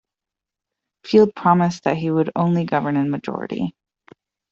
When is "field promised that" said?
1.05-1.95